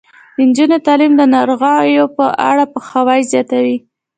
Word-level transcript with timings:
د 0.35 0.37
نجونو 0.47 0.77
تعلیم 0.87 1.13
د 1.17 1.21
ناروغیو 1.35 2.05
په 2.17 2.25
اړه 2.49 2.63
پوهاوی 2.73 3.21
زیاتوي. 3.31 3.77